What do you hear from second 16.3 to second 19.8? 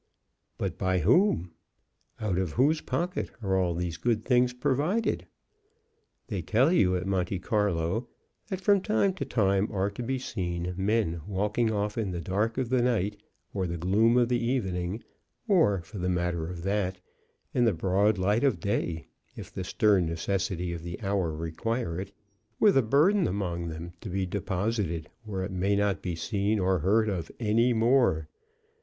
of that, in the broad light of day, if the